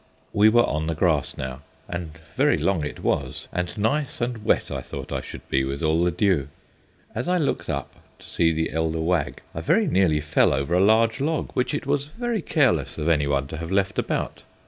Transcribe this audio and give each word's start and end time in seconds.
We 0.33 0.49
were 0.49 0.65
on 0.67 0.87
the 0.87 0.95
grass 0.95 1.37
now, 1.37 1.61
and 1.87 2.17
very 2.35 2.57
long 2.57 2.83
it 2.83 3.03
was, 3.03 3.47
and 3.53 3.77
nice 3.77 4.19
and 4.19 4.43
wet 4.43 4.71
I 4.71 4.81
thought 4.81 5.11
I 5.11 5.21
should 5.21 5.47
be 5.47 5.63
with 5.63 5.83
all 5.83 6.03
the 6.03 6.09
dew. 6.09 6.47
As 7.13 7.27
I 7.27 7.37
looked 7.37 7.69
up 7.69 7.93
to 8.17 8.27
see 8.27 8.51
the 8.51 8.71
elder 8.71 8.99
Wag 8.99 9.41
I 9.53 9.61
very 9.61 9.85
nearly 9.85 10.19
fell 10.19 10.53
over 10.55 10.73
a 10.73 10.79
large 10.83 11.19
log 11.21 11.51
which 11.53 11.75
it 11.75 11.85
was 11.85 12.05
very 12.05 12.41
careless 12.41 12.97
of 12.97 13.09
anyone 13.09 13.45
to 13.49 13.57
have 13.57 13.69
left 13.69 13.99
about. 13.99 14.41